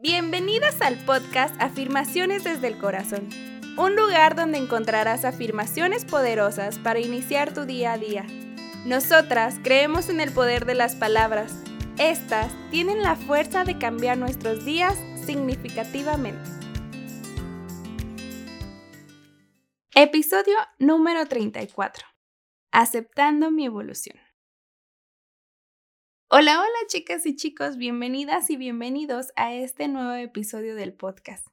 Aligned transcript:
Bienvenidas 0.00 0.80
al 0.80 0.96
podcast 1.04 1.60
Afirmaciones 1.60 2.44
desde 2.44 2.68
el 2.68 2.78
Corazón, 2.78 3.28
un 3.76 3.96
lugar 3.96 4.36
donde 4.36 4.58
encontrarás 4.58 5.24
afirmaciones 5.24 6.04
poderosas 6.04 6.78
para 6.78 7.00
iniciar 7.00 7.52
tu 7.52 7.64
día 7.64 7.94
a 7.94 7.98
día. 7.98 8.24
Nosotras 8.86 9.58
creemos 9.64 10.08
en 10.08 10.20
el 10.20 10.30
poder 10.30 10.66
de 10.66 10.76
las 10.76 10.94
palabras. 10.94 11.52
Estas 11.98 12.52
tienen 12.70 13.02
la 13.02 13.16
fuerza 13.16 13.64
de 13.64 13.76
cambiar 13.76 14.18
nuestros 14.18 14.64
días 14.64 14.96
significativamente. 15.26 16.48
Episodio 19.96 20.54
número 20.78 21.26
34. 21.26 22.06
Aceptando 22.70 23.50
mi 23.50 23.64
evolución. 23.64 24.27
Hola, 26.30 26.60
hola 26.60 26.78
chicas 26.88 27.24
y 27.24 27.34
chicos, 27.34 27.78
bienvenidas 27.78 28.50
y 28.50 28.58
bienvenidos 28.58 29.32
a 29.34 29.54
este 29.54 29.88
nuevo 29.88 30.12
episodio 30.12 30.74
del 30.74 30.92
podcast. 30.92 31.46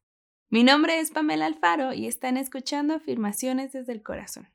Mi 0.50 0.66
nombre 0.66 1.00
es 1.00 1.12
Pamela 1.12 1.46
Alfaro 1.46 1.94
y 1.94 2.08
están 2.08 2.36
escuchando 2.36 2.94
afirmaciones 2.94 3.72
desde 3.72 3.94
el 3.94 4.04
corazón. 4.04 4.50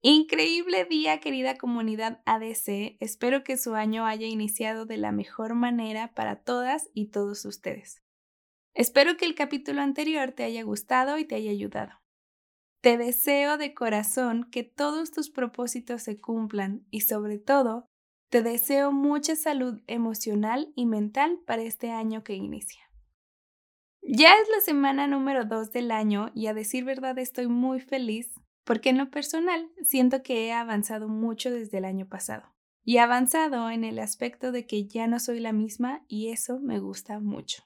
Increíble 0.00 0.86
día, 0.86 1.20
querida 1.20 1.58
comunidad 1.58 2.22
ADC. 2.24 2.96
Espero 2.98 3.44
que 3.44 3.58
su 3.58 3.74
año 3.74 4.06
haya 4.06 4.26
iniciado 4.26 4.86
de 4.86 4.96
la 4.96 5.12
mejor 5.12 5.54
manera 5.54 6.14
para 6.14 6.36
todas 6.36 6.88
y 6.94 7.08
todos 7.10 7.44
ustedes. 7.44 8.02
Espero 8.72 9.18
que 9.18 9.26
el 9.26 9.34
capítulo 9.34 9.82
anterior 9.82 10.32
te 10.32 10.44
haya 10.44 10.62
gustado 10.62 11.18
y 11.18 11.26
te 11.26 11.34
haya 11.34 11.50
ayudado. 11.50 11.92
Te 12.80 12.96
deseo 12.96 13.58
de 13.58 13.74
corazón 13.74 14.48
que 14.50 14.62
todos 14.62 15.10
tus 15.10 15.28
propósitos 15.28 16.02
se 16.02 16.18
cumplan 16.18 16.86
y 16.90 17.02
sobre 17.02 17.38
todo 17.38 17.90
te 18.28 18.42
deseo 18.42 18.92
mucha 18.92 19.36
salud 19.36 19.80
emocional 19.86 20.72
y 20.74 20.86
mental 20.86 21.38
para 21.46 21.62
este 21.62 21.90
año 21.90 22.24
que 22.24 22.34
inicia. 22.34 22.82
Ya 24.02 24.34
es 24.34 24.48
la 24.54 24.60
semana 24.60 25.06
número 25.06 25.44
2 25.44 25.72
del 25.72 25.90
año 25.90 26.30
y 26.34 26.46
a 26.46 26.54
decir 26.54 26.84
verdad 26.84 27.18
estoy 27.18 27.48
muy 27.48 27.80
feliz 27.80 28.32
porque 28.64 28.90
en 28.90 28.98
lo 28.98 29.10
personal 29.10 29.70
siento 29.84 30.22
que 30.22 30.46
he 30.46 30.52
avanzado 30.52 31.08
mucho 31.08 31.50
desde 31.50 31.78
el 31.78 31.84
año 31.84 32.08
pasado. 32.08 32.52
Y 32.84 32.98
avanzado 32.98 33.70
en 33.70 33.82
el 33.82 33.98
aspecto 33.98 34.52
de 34.52 34.66
que 34.66 34.86
ya 34.86 35.08
no 35.08 35.18
soy 35.18 35.40
la 35.40 35.52
misma 35.52 36.04
y 36.06 36.28
eso 36.28 36.60
me 36.60 36.78
gusta 36.78 37.18
mucho. 37.18 37.64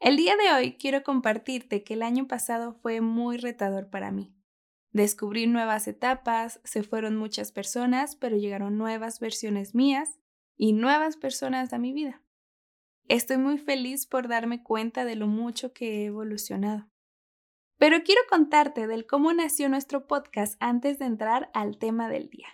El 0.00 0.16
día 0.16 0.36
de 0.36 0.52
hoy 0.52 0.76
quiero 0.76 1.02
compartirte 1.02 1.82
que 1.84 1.94
el 1.94 2.02
año 2.02 2.26
pasado 2.26 2.74
fue 2.82 3.00
muy 3.00 3.36
retador 3.36 3.88
para 3.88 4.10
mí. 4.10 4.35
Descubrí 4.92 5.46
nuevas 5.46 5.88
etapas, 5.88 6.60
se 6.64 6.82
fueron 6.82 7.16
muchas 7.16 7.52
personas, 7.52 8.16
pero 8.16 8.36
llegaron 8.36 8.78
nuevas 8.78 9.20
versiones 9.20 9.74
mías 9.74 10.18
y 10.56 10.72
nuevas 10.72 11.16
personas 11.16 11.72
a 11.72 11.78
mi 11.78 11.92
vida. 11.92 12.22
Estoy 13.08 13.36
muy 13.36 13.58
feliz 13.58 14.06
por 14.06 14.26
darme 14.26 14.62
cuenta 14.62 15.04
de 15.04 15.14
lo 15.14 15.26
mucho 15.26 15.72
que 15.72 16.02
he 16.02 16.04
evolucionado. 16.06 16.88
Pero 17.78 18.02
quiero 18.04 18.22
contarte 18.30 18.86
del 18.86 19.06
cómo 19.06 19.32
nació 19.32 19.68
nuestro 19.68 20.06
podcast 20.06 20.56
antes 20.60 20.98
de 20.98 21.04
entrar 21.04 21.50
al 21.52 21.78
tema 21.78 22.08
del 22.08 22.30
día. 22.30 22.48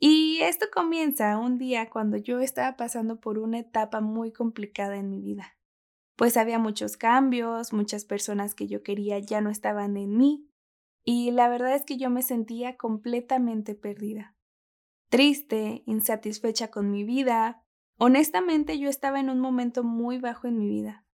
Y 0.00 0.40
esto 0.40 0.66
comienza 0.72 1.38
un 1.38 1.56
día 1.56 1.88
cuando 1.88 2.16
yo 2.16 2.40
estaba 2.40 2.76
pasando 2.76 3.20
por 3.20 3.38
una 3.38 3.58
etapa 3.60 4.00
muy 4.00 4.32
complicada 4.32 4.96
en 4.96 5.08
mi 5.08 5.20
vida. 5.20 5.56
Pues 6.16 6.36
había 6.36 6.58
muchos 6.58 6.96
cambios, 6.96 7.72
muchas 7.72 8.04
personas 8.04 8.54
que 8.54 8.66
yo 8.66 8.82
quería 8.82 9.18
ya 9.18 9.40
no 9.40 9.50
estaban 9.50 9.96
en 9.96 10.16
mí 10.16 10.49
y 11.12 11.32
la 11.32 11.48
verdad 11.48 11.74
es 11.74 11.84
que 11.84 11.96
yo 11.96 12.08
me 12.08 12.22
sentía 12.22 12.76
completamente 12.76 13.74
perdida. 13.74 14.36
Triste, 15.08 15.82
insatisfecha 15.84 16.70
con 16.70 16.92
mi 16.92 17.02
vida. 17.02 17.64
Honestamente 17.98 18.78
yo 18.78 18.88
estaba 18.88 19.18
en 19.18 19.28
un 19.28 19.40
momento 19.40 19.82
muy 19.82 20.18
bajo 20.18 20.46
en 20.46 20.56
mi 20.56 20.68
vida, 20.68 21.04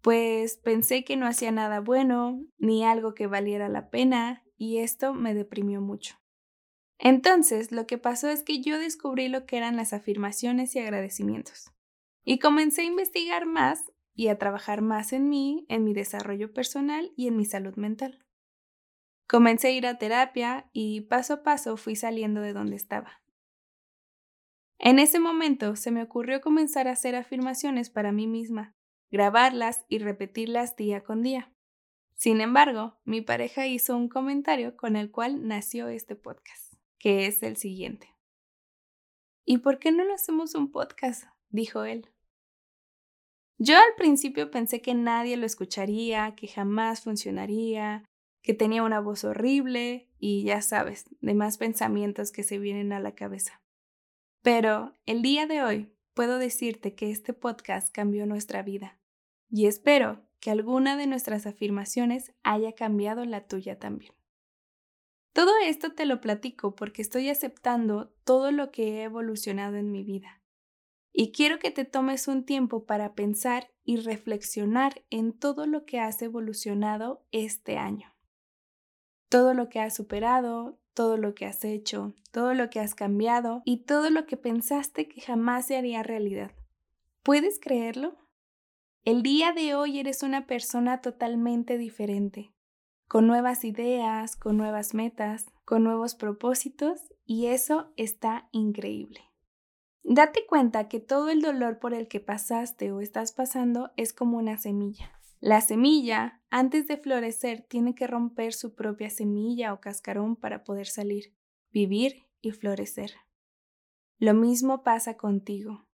pues 0.00 0.56
pensé 0.56 1.04
que 1.04 1.18
no 1.18 1.26
hacía 1.26 1.52
nada 1.52 1.80
bueno, 1.80 2.42
ni 2.56 2.86
algo 2.86 3.12
que 3.12 3.26
valiera 3.26 3.68
la 3.68 3.90
pena, 3.90 4.42
y 4.56 4.78
esto 4.78 5.12
me 5.12 5.34
deprimió 5.34 5.82
mucho. 5.82 6.16
Entonces, 6.98 7.70
lo 7.70 7.86
que 7.86 7.98
pasó 7.98 8.30
es 8.30 8.44
que 8.44 8.62
yo 8.62 8.78
descubrí 8.78 9.28
lo 9.28 9.44
que 9.44 9.58
eran 9.58 9.76
las 9.76 9.92
afirmaciones 9.92 10.74
y 10.74 10.78
agradecimientos. 10.78 11.70
Y 12.24 12.38
comencé 12.38 12.80
a 12.80 12.86
investigar 12.86 13.44
más 13.44 13.92
y 14.14 14.28
a 14.28 14.38
trabajar 14.38 14.80
más 14.80 15.12
en 15.12 15.28
mí, 15.28 15.66
en 15.68 15.84
mi 15.84 15.92
desarrollo 15.92 16.54
personal 16.54 17.12
y 17.14 17.26
en 17.26 17.36
mi 17.36 17.44
salud 17.44 17.74
mental. 17.76 18.23
Comencé 19.26 19.68
a 19.68 19.70
ir 19.70 19.86
a 19.86 19.98
terapia 19.98 20.68
y 20.72 21.02
paso 21.02 21.34
a 21.34 21.42
paso 21.42 21.76
fui 21.76 21.96
saliendo 21.96 22.40
de 22.40 22.52
donde 22.52 22.76
estaba. 22.76 23.22
En 24.78 24.98
ese 24.98 25.18
momento 25.18 25.76
se 25.76 25.90
me 25.90 26.02
ocurrió 26.02 26.40
comenzar 26.40 26.88
a 26.88 26.92
hacer 26.92 27.16
afirmaciones 27.16 27.88
para 27.88 28.12
mí 28.12 28.26
misma, 28.26 28.74
grabarlas 29.10 29.84
y 29.88 29.98
repetirlas 29.98 30.76
día 30.76 31.02
con 31.02 31.22
día. 31.22 31.52
Sin 32.16 32.40
embargo, 32.40 32.98
mi 33.04 33.22
pareja 33.22 33.66
hizo 33.66 33.96
un 33.96 34.08
comentario 34.08 34.76
con 34.76 34.96
el 34.96 35.10
cual 35.10 35.46
nació 35.46 35.88
este 35.88 36.16
podcast, 36.16 36.74
que 36.98 37.26
es 37.26 37.42
el 37.42 37.56
siguiente. 37.56 38.14
¿Y 39.44 39.58
por 39.58 39.78
qué 39.78 39.92
no 39.92 40.04
lo 40.04 40.14
hacemos 40.14 40.54
un 40.54 40.70
podcast? 40.70 41.24
dijo 41.48 41.84
él. 41.84 42.10
Yo 43.58 43.76
al 43.76 43.94
principio 43.96 44.50
pensé 44.50 44.82
que 44.82 44.94
nadie 44.94 45.36
lo 45.36 45.46
escucharía, 45.46 46.34
que 46.34 46.48
jamás 46.48 47.02
funcionaría, 47.02 48.04
que 48.44 48.52
tenía 48.52 48.82
una 48.82 49.00
voz 49.00 49.24
horrible 49.24 50.10
y 50.18 50.44
ya 50.44 50.60
sabes, 50.60 51.06
demás 51.22 51.56
pensamientos 51.56 52.30
que 52.30 52.42
se 52.42 52.58
vienen 52.58 52.92
a 52.92 53.00
la 53.00 53.14
cabeza. 53.14 53.62
Pero 54.42 54.92
el 55.06 55.22
día 55.22 55.46
de 55.46 55.62
hoy 55.62 55.94
puedo 56.12 56.38
decirte 56.38 56.94
que 56.94 57.10
este 57.10 57.32
podcast 57.32 57.90
cambió 57.90 58.26
nuestra 58.26 58.62
vida 58.62 59.00
y 59.48 59.64
espero 59.64 60.28
que 60.40 60.50
alguna 60.50 60.98
de 60.98 61.06
nuestras 61.06 61.46
afirmaciones 61.46 62.34
haya 62.42 62.74
cambiado 62.74 63.24
la 63.24 63.46
tuya 63.46 63.78
también. 63.78 64.12
Todo 65.32 65.52
esto 65.64 65.94
te 65.94 66.04
lo 66.04 66.20
platico 66.20 66.74
porque 66.74 67.00
estoy 67.00 67.30
aceptando 67.30 68.14
todo 68.24 68.52
lo 68.52 68.70
que 68.70 68.98
he 68.98 69.02
evolucionado 69.04 69.76
en 69.76 69.90
mi 69.90 70.04
vida. 70.04 70.42
Y 71.14 71.32
quiero 71.32 71.58
que 71.58 71.70
te 71.70 71.86
tomes 71.86 72.28
un 72.28 72.44
tiempo 72.44 72.84
para 72.84 73.14
pensar 73.14 73.70
y 73.84 73.96
reflexionar 73.96 75.02
en 75.08 75.32
todo 75.32 75.66
lo 75.66 75.86
que 75.86 75.98
has 75.98 76.20
evolucionado 76.20 77.24
este 77.30 77.78
año 77.78 78.13
todo 79.34 79.52
lo 79.52 79.68
que 79.68 79.80
has 79.80 79.92
superado, 79.92 80.78
todo 80.94 81.16
lo 81.16 81.34
que 81.34 81.44
has 81.44 81.64
hecho, 81.64 82.14
todo 82.30 82.54
lo 82.54 82.70
que 82.70 82.78
has 82.78 82.94
cambiado 82.94 83.62
y 83.64 83.78
todo 83.78 84.08
lo 84.08 84.26
que 84.26 84.36
pensaste 84.36 85.08
que 85.08 85.20
jamás 85.20 85.66
se 85.66 85.76
haría 85.76 86.04
realidad. 86.04 86.52
¿Puedes 87.24 87.58
creerlo? 87.58 88.16
El 89.02 89.24
día 89.24 89.50
de 89.50 89.74
hoy 89.74 89.98
eres 89.98 90.22
una 90.22 90.46
persona 90.46 91.00
totalmente 91.00 91.78
diferente, 91.78 92.54
con 93.08 93.26
nuevas 93.26 93.64
ideas, 93.64 94.36
con 94.36 94.56
nuevas 94.56 94.94
metas, 94.94 95.46
con 95.64 95.82
nuevos 95.82 96.14
propósitos 96.14 97.00
y 97.24 97.46
eso 97.46 97.92
está 97.96 98.48
increíble. 98.52 99.18
Date 100.04 100.46
cuenta 100.46 100.86
que 100.86 101.00
todo 101.00 101.28
el 101.28 101.42
dolor 101.42 101.80
por 101.80 101.92
el 101.92 102.06
que 102.06 102.20
pasaste 102.20 102.92
o 102.92 103.00
estás 103.00 103.32
pasando 103.32 103.90
es 103.96 104.12
como 104.12 104.38
una 104.38 104.58
semilla. 104.58 105.10
La 105.44 105.60
semilla, 105.60 106.40
antes 106.48 106.86
de 106.86 106.96
florecer, 106.96 107.66
tiene 107.68 107.94
que 107.94 108.06
romper 108.06 108.54
su 108.54 108.74
propia 108.74 109.10
semilla 109.10 109.74
o 109.74 109.80
cascarón 109.82 110.36
para 110.36 110.64
poder 110.64 110.86
salir, 110.86 111.34
vivir 111.70 112.24
y 112.40 112.52
florecer. 112.52 113.12
Lo 114.18 114.32
mismo 114.32 114.82
pasa 114.82 115.18
contigo. 115.18 115.86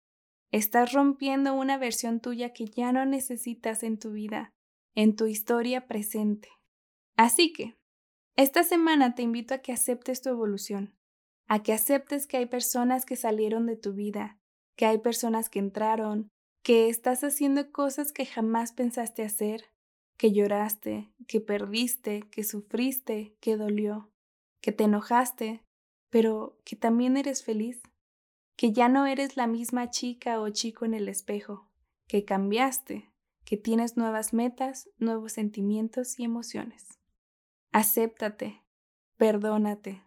Estás 0.52 0.92
rompiendo 0.92 1.54
una 1.54 1.78
versión 1.78 2.20
tuya 2.20 2.52
que 2.52 2.66
ya 2.66 2.92
no 2.92 3.06
necesitas 3.06 3.84
en 3.84 3.98
tu 3.98 4.10
vida, 4.10 4.52
en 4.94 5.16
tu 5.16 5.24
historia 5.24 5.86
presente. 5.86 6.50
Así 7.16 7.54
que, 7.54 7.78
esta 8.36 8.64
semana 8.64 9.14
te 9.14 9.22
invito 9.22 9.54
a 9.54 9.62
que 9.62 9.72
aceptes 9.72 10.20
tu 10.20 10.28
evolución, 10.28 10.94
a 11.46 11.62
que 11.62 11.72
aceptes 11.72 12.26
que 12.26 12.36
hay 12.36 12.44
personas 12.44 13.06
que 13.06 13.16
salieron 13.16 13.64
de 13.64 13.76
tu 13.76 13.94
vida, 13.94 14.38
que 14.76 14.84
hay 14.84 14.98
personas 14.98 15.48
que 15.48 15.58
entraron, 15.58 16.30
que 16.68 16.90
estás 16.90 17.24
haciendo 17.24 17.72
cosas 17.72 18.12
que 18.12 18.26
jamás 18.26 18.72
pensaste 18.72 19.22
hacer, 19.22 19.64
que 20.18 20.34
lloraste, 20.34 21.10
que 21.26 21.40
perdiste, 21.40 22.24
que 22.30 22.44
sufriste, 22.44 23.34
que 23.40 23.56
dolió, 23.56 24.12
que 24.60 24.72
te 24.72 24.84
enojaste, 24.84 25.64
pero 26.10 26.60
que 26.66 26.76
también 26.76 27.16
eres 27.16 27.42
feliz, 27.42 27.80
que 28.54 28.70
ya 28.74 28.90
no 28.90 29.06
eres 29.06 29.38
la 29.38 29.46
misma 29.46 29.88
chica 29.88 30.42
o 30.42 30.50
chico 30.50 30.84
en 30.84 30.92
el 30.92 31.08
espejo, 31.08 31.70
que 32.06 32.26
cambiaste, 32.26 33.10
que 33.46 33.56
tienes 33.56 33.96
nuevas 33.96 34.34
metas, 34.34 34.90
nuevos 34.98 35.32
sentimientos 35.32 36.20
y 36.20 36.24
emociones. 36.24 36.98
Acéptate, 37.72 38.62
perdónate, 39.16 40.02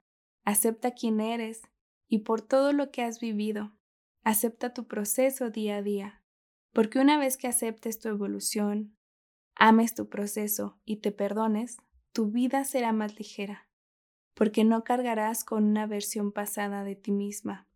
acepta 0.45 0.91
quién 0.91 1.21
eres 1.21 1.63
y 2.07 2.19
por 2.19 2.43
todo 2.43 2.71
lo 2.71 2.91
que 2.91 3.01
has 3.01 3.19
vivido. 3.19 3.71
Acepta 4.23 4.75
tu 4.75 4.87
proceso 4.87 5.49
día 5.49 5.77
a 5.77 5.81
día 5.81 6.20
porque 6.73 6.99
una 6.99 7.17
vez 7.17 7.37
que 7.37 7.47
aceptes 7.47 7.99
tu 7.99 8.09
evolución, 8.09 8.95
ames 9.55 9.93
tu 9.93 10.09
proceso 10.09 10.79
y 10.85 10.97
te 10.97 11.11
perdones, 11.11 11.77
tu 12.11 12.31
vida 12.31 12.63
será 12.63 12.93
más 12.93 13.17
ligera, 13.17 13.67
porque 14.33 14.63
no 14.63 14.83
cargarás 14.83 15.43
con 15.43 15.63
una 15.63 15.85
versión 15.85 16.31
pasada 16.31 16.83
de 16.83 16.95
ti 16.95 17.11
misma, 17.11 17.67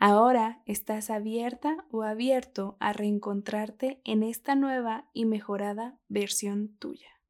Ahora 0.00 0.62
estás 0.64 1.10
abierta 1.10 1.84
o 1.90 2.02
abierto 2.02 2.76
a 2.78 2.92
reencontrarte 2.92 4.00
en 4.04 4.22
esta 4.22 4.54
nueva 4.54 5.08
y 5.12 5.24
mejorada 5.24 5.98
versión 6.08 6.68
tuya. 6.78 7.20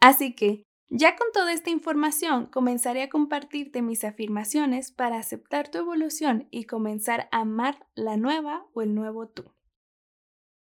Así 0.00 0.34
que, 0.34 0.64
ya 0.90 1.16
con 1.16 1.28
toda 1.32 1.54
esta 1.54 1.70
información, 1.70 2.46
comenzaré 2.46 3.02
a 3.02 3.08
compartirte 3.08 3.80
mis 3.80 4.04
afirmaciones 4.04 4.92
para 4.92 5.18
aceptar 5.18 5.70
tu 5.70 5.78
evolución 5.78 6.46
y 6.50 6.64
comenzar 6.64 7.28
a 7.32 7.40
amar 7.40 7.86
la 7.94 8.18
nueva 8.18 8.66
o 8.74 8.82
el 8.82 8.94
nuevo 8.94 9.26
tú. 9.26 9.55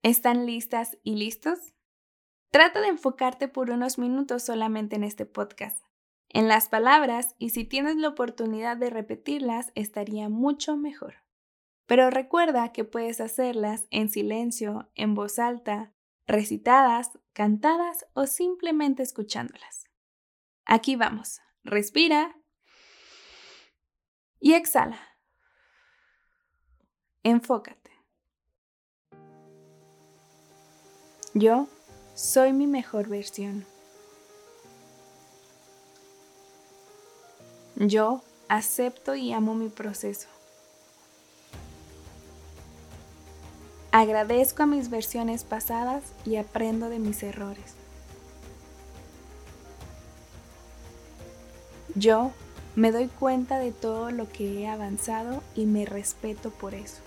¿Están 0.02 0.47
listas 0.47 0.97
y 1.02 1.17
listos? 1.17 1.75
Trata 2.50 2.81
de 2.81 2.88
enfocarte 2.88 3.49
por 3.49 3.70
unos 3.70 3.99
minutos 3.99 4.43
solamente 4.43 4.97
en 4.97 5.05
este 5.05 5.26
podcast, 5.26 5.85
en 6.31 6.49
las 6.49 6.70
palabras 6.70 7.35
y 7.38 7.50
si 7.50 7.64
tienes 7.64 7.97
la 7.97 8.08
oportunidad 8.08 8.79
de 8.79 8.88
repetirlas 8.88 9.73
estaría 9.75 10.31
mucho 10.31 10.79
mejor. 10.79 11.17
Pero 11.85 12.08
recuerda 12.08 12.73
que 12.73 12.85
puedes 12.85 13.20
hacerlas 13.20 13.87
en 13.91 14.08
silencio, 14.08 14.91
en 14.94 15.14
voz 15.14 15.38
alta, 15.38 15.93
recitadas, 16.26 17.19
cantadas 17.35 18.06
o 18.14 18.26
simplemente 18.26 19.03
escuchándolas. 19.03 19.85
Aquí 20.64 20.96
vamos. 20.96 21.41
Respira 21.62 22.37
y 24.38 24.55
exhala. 24.55 24.99
Enfócate. 27.23 27.90
Yo 31.35 31.69
soy 32.15 32.53
mi 32.53 32.67
mejor 32.67 33.09
versión. 33.09 33.65
Yo 37.77 38.23
acepto 38.49 39.15
y 39.15 39.32
amo 39.32 39.55
mi 39.55 39.69
proceso. 39.69 40.27
Agradezco 43.93 44.65
a 44.65 44.67
mis 44.67 44.91
versiones 44.91 45.44
pasadas 45.44 46.03
y 46.25 46.37
aprendo 46.37 46.88
de 46.88 46.99
mis 46.99 47.23
errores. 47.23 47.75
Yo 51.94 52.32
me 52.75 52.91
doy 52.91 53.06
cuenta 53.06 53.59
de 53.59 53.71
todo 53.71 54.11
lo 54.11 54.29
que 54.29 54.61
he 54.61 54.69
avanzado 54.69 55.43
y 55.55 55.67
me 55.67 55.87
respeto 55.87 56.50
por 56.50 56.75
eso. 56.75 57.03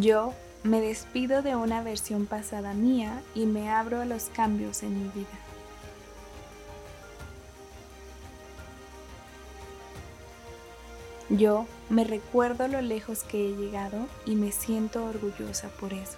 Yo 0.00 0.32
me 0.62 0.80
despido 0.80 1.42
de 1.42 1.56
una 1.56 1.82
versión 1.82 2.26
pasada 2.26 2.72
mía 2.72 3.20
y 3.34 3.46
me 3.46 3.68
abro 3.68 4.00
a 4.00 4.04
los 4.04 4.24
cambios 4.24 4.84
en 4.84 5.02
mi 5.02 5.08
vida. 5.08 5.26
Yo 11.30 11.66
me 11.90 12.04
recuerdo 12.04 12.68
lo 12.68 12.80
lejos 12.80 13.24
que 13.24 13.48
he 13.48 13.56
llegado 13.56 14.06
y 14.24 14.36
me 14.36 14.52
siento 14.52 15.04
orgullosa 15.04 15.68
por 15.80 15.92
eso. 15.92 16.16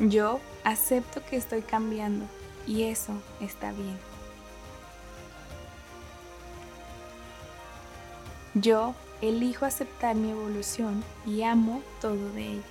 Yo 0.00 0.40
acepto 0.64 1.24
que 1.24 1.36
estoy 1.36 1.62
cambiando 1.62 2.26
y 2.66 2.82
eso 2.82 3.12
está 3.40 3.70
bien. 3.70 4.17
Yo 8.54 8.94
elijo 9.20 9.66
aceptar 9.66 10.16
mi 10.16 10.30
evolución 10.30 11.04
y 11.26 11.42
amo 11.42 11.82
todo 12.00 12.32
de 12.32 12.52
ella. 12.52 12.62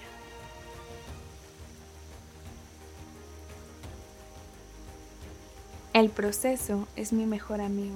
El 5.93 6.09
proceso 6.09 6.87
es 6.95 7.11
mi 7.11 7.25
mejor 7.25 7.59
amigo, 7.59 7.95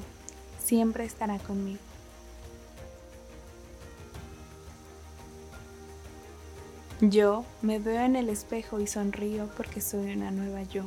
siempre 0.59 1.05
estará 1.05 1.37
conmigo. 1.37 1.79
Yo 6.99 7.45
me 7.63 7.79
veo 7.79 8.01
en 8.01 8.15
el 8.15 8.29
espejo 8.29 8.79
y 8.79 8.85
sonrío 8.85 9.49
porque 9.57 9.81
soy 9.81 10.13
una 10.13 10.29
nueva 10.29 10.63
yo. 10.63 10.83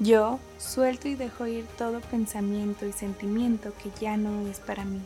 Yo 0.00 0.40
suelto 0.58 1.08
y 1.08 1.14
dejo 1.14 1.46
ir 1.46 1.66
todo 1.76 2.00
pensamiento 2.00 2.86
y 2.86 2.92
sentimiento 2.92 3.74
que 3.82 3.90
ya 4.00 4.16
no 4.16 4.46
es 4.48 4.58
para 4.58 4.86
mí. 4.86 5.02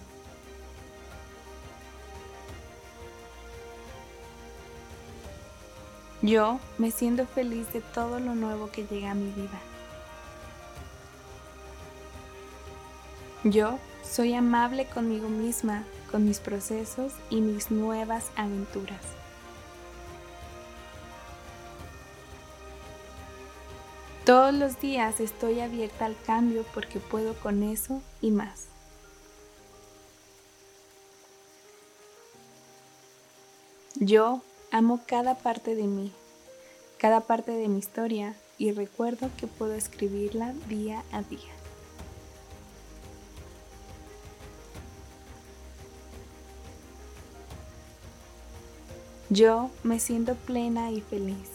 Yo 6.23 6.61
me 6.79 6.93
siento 6.93 7.27
feliz 7.27 7.73
de 7.73 7.81
todo 7.81 8.21
lo 8.21 8.37
nuevo 8.37 8.71
que 8.71 8.87
llega 8.87 9.11
a 9.11 9.15
mi 9.17 9.33
vida. 9.33 9.61
Yo 13.43 13.81
soy 14.05 14.33
amable 14.35 14.87
conmigo 14.87 15.29
misma, 15.29 15.85
con 16.13 16.25
mis 16.25 16.39
procesos 16.39 17.13
y 17.31 17.41
mis 17.41 17.73
nuevas 17.73 18.31
aventuras. 18.37 19.24
Todos 24.25 24.55
los 24.55 24.81
días 24.81 25.21
estoy 25.21 25.61
abierta 25.61 26.07
al 26.07 26.17
cambio 26.25 26.65
porque 26.73 26.99
puedo 26.99 27.35
con 27.35 27.63
eso 27.63 28.01
y 28.23 28.31
más. 28.31 28.69
Yo 33.97 34.41
amo 34.71 35.03
cada 35.07 35.35
parte 35.35 35.75
de 35.75 35.83
mí, 35.83 36.11
cada 36.97 37.21
parte 37.21 37.53
de 37.53 37.69
mi 37.69 37.79
historia 37.79 38.35
y 38.57 38.73
recuerdo 38.73 39.29
que 39.37 39.47
puedo 39.47 39.75
escribirla 39.75 40.55
día 40.71 41.05
a 41.13 41.21
día. 41.21 41.41
Yo 49.29 49.71
me 49.83 50.01
siento 50.01 50.35
plena 50.35 50.91
y 50.91 51.03
feliz. 51.03 51.54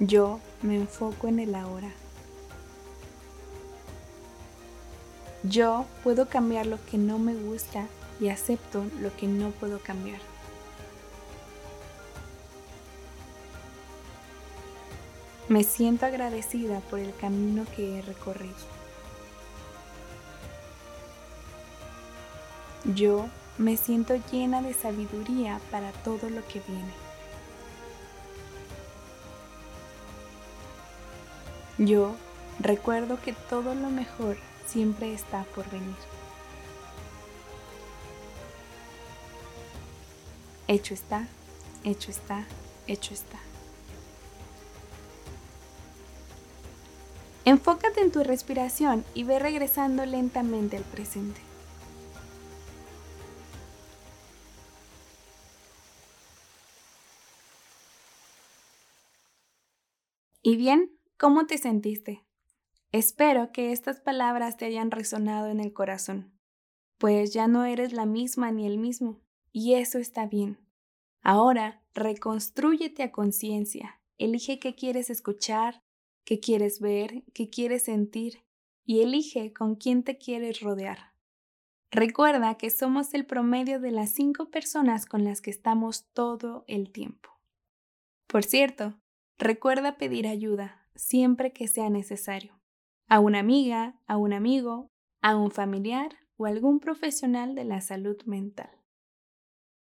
Yo 0.00 0.38
me 0.62 0.76
enfoco 0.76 1.26
en 1.26 1.40
el 1.40 1.54
ahora. 1.56 1.90
Yo 5.42 5.86
puedo 6.04 6.28
cambiar 6.28 6.66
lo 6.66 6.84
que 6.86 6.98
no 6.98 7.18
me 7.18 7.34
gusta 7.34 7.86
y 8.20 8.28
acepto 8.28 8.84
lo 9.00 9.14
que 9.16 9.26
no 9.26 9.50
puedo 9.50 9.80
cambiar. 9.80 10.20
Me 15.48 15.64
siento 15.64 16.06
agradecida 16.06 16.80
por 16.80 16.98
el 16.98 17.14
camino 17.16 17.64
que 17.74 17.98
he 17.98 18.02
recorrido. 18.02 18.54
Yo 22.94 23.26
me 23.56 23.76
siento 23.76 24.14
llena 24.30 24.62
de 24.62 24.74
sabiduría 24.74 25.60
para 25.70 25.90
todo 25.90 26.30
lo 26.30 26.46
que 26.46 26.60
viene. 26.68 27.07
Yo 31.78 32.16
recuerdo 32.58 33.20
que 33.22 33.32
todo 33.32 33.74
lo 33.74 33.88
mejor 33.88 34.36
siempre 34.66 35.14
está 35.14 35.44
por 35.54 35.70
venir. 35.70 35.94
Hecho 40.66 40.92
está, 40.92 41.28
hecho 41.84 42.10
está, 42.10 42.44
hecho 42.88 43.14
está. 43.14 43.38
Enfócate 47.44 48.00
en 48.02 48.10
tu 48.10 48.24
respiración 48.24 49.04
y 49.14 49.22
ve 49.24 49.38
regresando 49.38 50.04
lentamente 50.04 50.76
al 50.76 50.82
presente. 50.82 51.40
Y 60.42 60.56
bien, 60.56 60.97
¿cómo 61.18 61.46
te 61.46 61.58
sentiste? 61.58 62.24
Espero 62.92 63.52
que 63.52 63.72
estas 63.72 64.00
palabras 64.00 64.56
te 64.56 64.64
hayan 64.64 64.90
resonado 64.90 65.48
en 65.48 65.60
el 65.60 65.72
corazón, 65.72 66.38
pues 66.96 67.32
ya 67.32 67.48
no 67.48 67.64
eres 67.64 67.92
la 67.92 68.06
misma 68.06 68.50
ni 68.50 68.66
el 68.66 68.78
mismo, 68.78 69.20
y 69.52 69.74
eso 69.74 69.98
está 69.98 70.26
bien. 70.26 70.58
Ahora, 71.20 71.82
reconstrúyete 71.92 73.02
a 73.02 73.12
conciencia, 73.12 74.00
elige 74.16 74.58
qué 74.58 74.74
quieres 74.74 75.10
escuchar, 75.10 75.82
qué 76.24 76.40
quieres 76.40 76.80
ver, 76.80 77.24
qué 77.34 77.50
quieres 77.50 77.82
sentir, 77.82 78.44
y 78.84 79.00
elige 79.00 79.52
con 79.52 79.74
quién 79.74 80.04
te 80.04 80.16
quieres 80.16 80.60
rodear. 80.60 81.14
Recuerda 81.90 82.56
que 82.56 82.70
somos 82.70 83.12
el 83.12 83.26
promedio 83.26 83.80
de 83.80 83.90
las 83.90 84.10
cinco 84.10 84.50
personas 84.50 85.04
con 85.04 85.24
las 85.24 85.40
que 85.40 85.50
estamos 85.50 86.06
todo 86.12 86.64
el 86.68 86.90
tiempo. 86.90 87.30
Por 88.26 88.44
cierto, 88.44 89.00
Recuerda 89.38 89.98
pedir 89.98 90.26
ayuda 90.26 90.84
siempre 90.98 91.52
que 91.52 91.68
sea 91.68 91.88
necesario, 91.88 92.60
a 93.06 93.20
una 93.20 93.38
amiga, 93.38 93.98
a 94.06 94.16
un 94.16 94.32
amigo, 94.32 94.90
a 95.22 95.36
un 95.36 95.50
familiar 95.50 96.10
o 96.36 96.46
algún 96.46 96.80
profesional 96.80 97.54
de 97.54 97.64
la 97.64 97.80
salud 97.80 98.16
mental. 98.26 98.70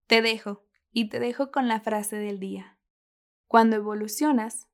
Te 0.07 0.23
dejo, 0.23 0.65
y 0.93 1.09
te 1.09 1.21
dejo 1.21 1.51
con 1.51 1.69
la 1.69 1.81
frase 1.81 2.17
del 2.17 2.41
día. 2.41 2.79
Cuando 3.47 3.77
evolucionas, 3.77 4.69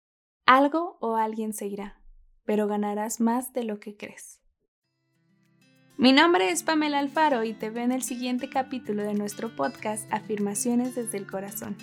algo 0.47 0.97
o 1.01 1.17
alguien 1.17 1.53
se 1.53 1.67
irá, 1.67 2.01
pero 2.45 2.67
ganarás 2.67 3.21
más 3.21 3.53
de 3.53 3.65
lo 3.65 3.79
que 3.79 3.97
crees. 3.97 4.41
Mi 5.97 6.13
nombre 6.13 6.51
es 6.51 6.63
Pamela 6.63 6.99
Alfaro 6.99 7.45
y 7.45 7.53
te 7.53 7.71
veo 7.71 7.85
en 7.85 7.93
el 7.93 8.03
siguiente 8.03 8.49
capítulo 8.49 9.03
de 9.03 9.15
nuestro 9.15 9.55
podcast 9.55 10.13
Afirmaciones 10.13 10.95
desde 10.95 11.19
el 11.19 11.27
Corazón. 11.27 11.77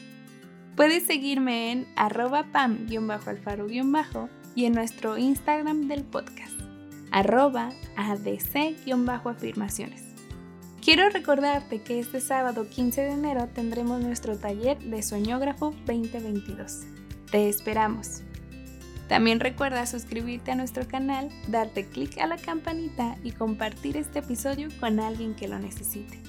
Puedes 0.81 1.05
seguirme 1.05 1.71
en 1.71 1.85
arroba 1.95 2.47
pam-alfaro- 2.51 4.29
y 4.55 4.65
en 4.65 4.73
nuestro 4.73 5.19
Instagram 5.19 5.87
del 5.87 6.03
podcast, 6.03 6.59
arroba 7.11 7.69
adc-afirmaciones. 7.95 10.01
Quiero 10.83 11.07
recordarte 11.11 11.83
que 11.83 11.99
este 11.99 12.19
sábado 12.19 12.67
15 12.67 13.01
de 13.01 13.11
enero 13.11 13.47
tendremos 13.53 14.01
nuestro 14.01 14.39
taller 14.39 14.79
de 14.79 15.03
Soñógrafo 15.03 15.75
2022. 15.85 16.79
Te 17.29 17.47
esperamos. 17.47 18.23
También 19.07 19.39
recuerda 19.39 19.85
suscribirte 19.85 20.49
a 20.49 20.55
nuestro 20.55 20.87
canal, 20.87 21.29
darte 21.47 21.85
clic 21.85 22.17
a 22.17 22.25
la 22.25 22.37
campanita 22.37 23.17
y 23.23 23.33
compartir 23.33 23.97
este 23.97 24.17
episodio 24.17 24.69
con 24.79 24.99
alguien 24.99 25.35
que 25.35 25.47
lo 25.47 25.59
necesite. 25.59 26.19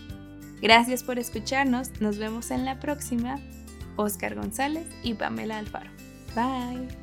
Gracias 0.61 1.03
por 1.03 1.19
escucharnos, 1.19 2.03
nos 2.03 2.19
vemos 2.19 2.51
en 2.51 2.67
la 2.67 2.81
próxima. 2.81 3.41
Oscar 3.97 4.35
González 4.35 4.87
y 5.03 5.15
Pamela 5.15 5.59
Alfaro. 5.59 5.91
Bye. 6.35 7.02